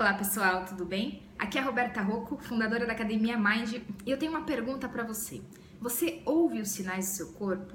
[0.00, 1.22] Olá pessoal, tudo bem?
[1.38, 5.04] Aqui é a Roberta Rocco, fundadora da Academia Mind, e eu tenho uma pergunta para
[5.04, 5.42] você.
[5.78, 7.74] Você ouve os sinais do seu corpo?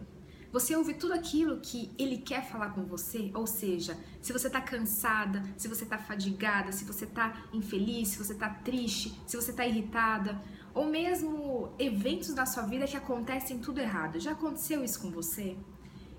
[0.52, 3.30] Você ouve tudo aquilo que ele quer falar com você?
[3.36, 8.18] Ou seja, se você tá cansada, se você tá fadigada, se você tá infeliz, se
[8.18, 10.42] você tá triste, se você tá irritada,
[10.74, 14.20] ou mesmo eventos da sua vida que acontecem tudo errado.
[14.20, 15.56] Já aconteceu isso com você?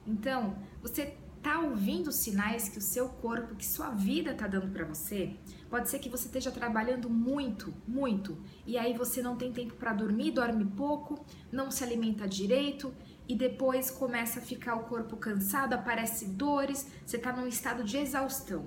[0.07, 1.16] Então, você
[1.46, 5.36] tá ouvindo os sinais que o seu corpo, que sua vida tá dando para você?
[5.70, 9.93] Pode ser que você esteja trabalhando muito, muito, e aí você não tem tempo para
[9.93, 12.93] dormir, dorme pouco, não se alimenta direito
[13.29, 17.96] e depois começa a ficar o corpo cansado, aparece dores, você tá num estado de
[17.96, 18.66] exaustão.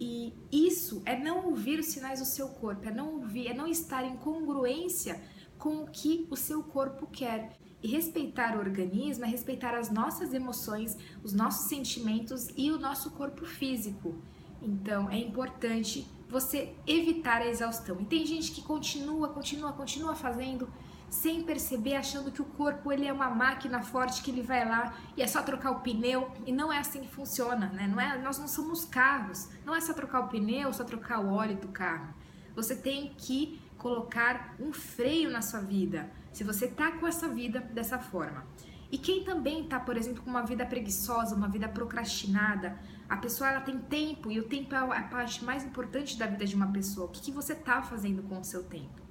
[0.00, 3.66] E isso é não ouvir os sinais do seu corpo, é não ouvir, é não
[3.66, 5.20] estar em congruência
[5.58, 7.58] com o que o seu corpo quer.
[7.82, 13.12] E respeitar o organismo é respeitar as nossas emoções, os nossos sentimentos e o nosso
[13.12, 14.16] corpo físico.
[14.60, 18.00] Então é importante você evitar a exaustão.
[18.00, 20.68] E tem gente que continua, continua, continua fazendo
[21.08, 24.94] sem perceber, achando que o corpo ele é uma máquina forte que ele vai lá
[25.16, 27.86] e é só trocar o pneu e não é assim que funciona, né?
[27.86, 31.32] Não é, nós não somos carros, não é só trocar o pneu, só trocar o
[31.32, 32.12] óleo do carro.
[32.54, 36.10] Você tem que colocar um freio na sua vida.
[36.32, 38.46] Se você tá com essa vida dessa forma.
[38.90, 43.50] E quem também tá, por exemplo, com uma vida preguiçosa, uma vida procrastinada, a pessoa
[43.50, 46.72] ela tem tempo e o tempo é a parte mais importante da vida de uma
[46.72, 47.06] pessoa.
[47.06, 49.07] O que, que você tá fazendo com o seu tempo?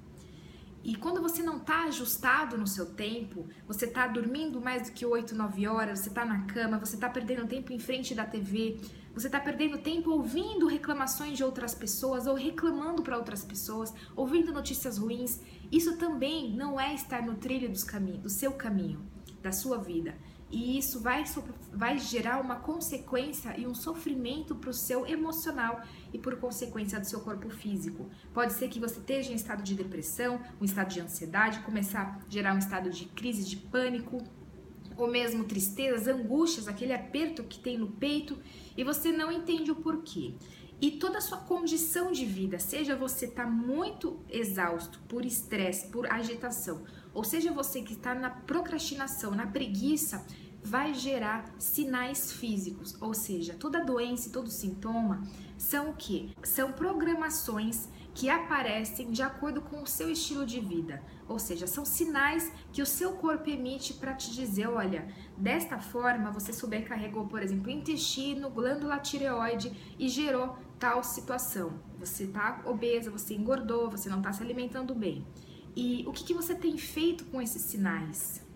[0.82, 5.04] E quando você não está ajustado no seu tempo, você está dormindo mais do que
[5.04, 8.80] 8, 9 horas, você está na cama, você está perdendo tempo em frente da TV,
[9.12, 14.52] você está perdendo tempo ouvindo reclamações de outras pessoas ou reclamando para outras pessoas, ouvindo
[14.52, 15.40] notícias ruins,
[15.72, 19.04] isso também não é estar no trilho dos caminhos, do seu caminho,
[19.42, 20.14] da sua vida.
[20.50, 21.24] E isso vai,
[21.72, 25.82] vai gerar uma consequência e um sofrimento para o seu emocional
[26.12, 28.08] e por consequência do seu corpo físico.
[28.32, 32.30] Pode ser que você esteja em estado de depressão, um estado de ansiedade, começar a
[32.30, 34.22] gerar um estado de crise de pânico,
[34.96, 38.36] ou mesmo tristezas, angústias, aquele aperto que tem no peito
[38.76, 40.34] e você não entende o porquê.
[40.80, 46.10] E toda a sua condição de vida, seja você está muito exausto por estresse, por
[46.10, 50.24] agitação, ou seja você que está na procrastinação, na preguiça,
[50.62, 55.22] vai gerar sinais físicos, ou seja, toda doença e todo sintoma
[55.56, 56.34] são o que?
[56.42, 61.84] São programações que aparecem de acordo com o seu estilo de vida, ou seja, são
[61.84, 67.42] sinais que o seu corpo emite para te dizer, olha, desta forma você sobrecarregou, por
[67.42, 71.78] exemplo, intestino, glândula tireoide e gerou tal situação.
[71.98, 75.24] Você está obesa, você engordou, você não está se alimentando bem.
[75.76, 78.47] E o que, que você tem feito com esses sinais?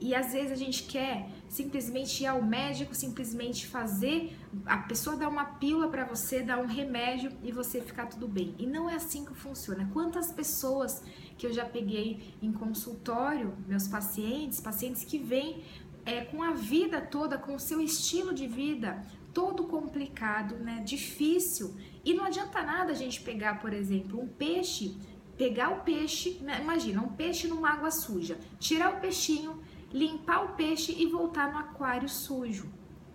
[0.00, 4.34] E às vezes a gente quer simplesmente ir ao médico, simplesmente fazer
[4.64, 8.54] a pessoa dar uma pílula para você, dar um remédio e você ficar tudo bem.
[8.58, 9.90] E não é assim que funciona.
[9.92, 11.02] Quantas pessoas
[11.36, 15.62] que eu já peguei em consultório, meus pacientes, pacientes que vêm
[16.06, 19.02] é, com a vida toda, com o seu estilo de vida
[19.34, 21.76] todo complicado, né, difícil.
[22.04, 24.96] E não adianta nada a gente pegar, por exemplo, um peixe
[25.40, 26.58] pegar o peixe, né?
[26.60, 29.58] imagina, um peixe numa água suja, tirar o peixinho,
[29.92, 32.68] limpar o peixe e voltar no aquário sujo.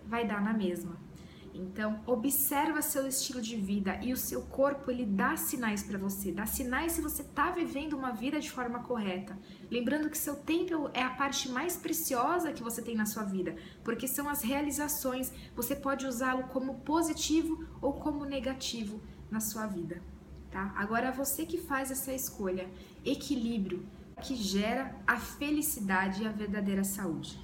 [0.06, 0.96] Vai dar na mesma.
[1.52, 6.30] Então, observa seu estilo de vida e o seu corpo, ele dá sinais para você,
[6.30, 9.38] dá sinais se você está vivendo uma vida de forma correta.
[9.70, 13.56] Lembrando que seu tempo é a parte mais preciosa que você tem na sua vida,
[13.82, 19.00] porque são as realizações, você pode usá-lo como positivo ou como negativo
[19.30, 20.02] na sua vida
[20.56, 20.72] tá?
[20.74, 22.66] Agora você que faz essa escolha,
[23.04, 23.84] equilíbrio,
[24.22, 27.38] que gera a felicidade e a verdadeira saúde,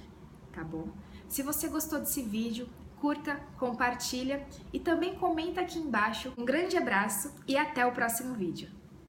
[0.51, 0.89] tá bom?
[1.27, 2.67] Se você gostou desse vídeo,
[2.99, 6.33] curta, compartilha e também comenta aqui embaixo.
[6.37, 8.69] Um grande abraço e até o próximo vídeo.